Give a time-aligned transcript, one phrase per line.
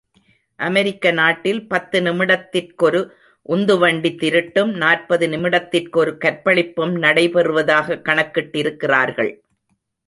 [0.55, 3.09] அமெரிக்க நாட்டில் பத்து நிமிடத்திற்கொரு
[3.49, 9.39] உந்துவண்டித் திருட்டும், நாற்பது நிமிடத்திற்கொரு கற்பழிப்பும் நடை, பெறுவதாகக் கணக்கிட்டிருக்கிறார்கள்.